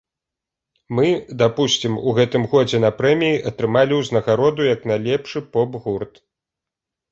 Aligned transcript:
Мы, 0.99 1.09
дапусцім, 1.41 1.93
у 2.11 2.13
гэтым 2.21 2.47
годзе 2.55 2.81
на 2.87 2.91
прэміі 3.03 3.37
атрымалі 3.51 4.01
ўзнагароду 4.01 4.61
як 4.73 4.89
найлепшы 4.95 5.45
поп-гурт. 5.55 6.13